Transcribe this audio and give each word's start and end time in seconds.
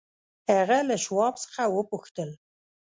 هغه 0.57 0.79
له 0.89 0.95
شواب 1.05 1.33
څخه 1.43 1.61
وپوښتل. 1.75 2.29